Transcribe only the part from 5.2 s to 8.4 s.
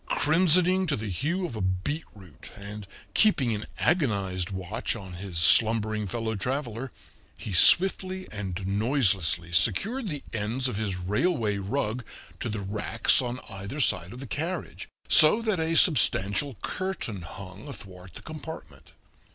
slumbering fellow traveler, he swiftly